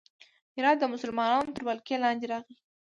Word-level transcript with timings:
هرات 0.55 0.77
د 0.79 0.83
مسلمانانو 0.93 1.53
تر 1.55 1.61
ولکې 1.65 1.95
لاندې 2.03 2.25
راغی. 2.31 2.55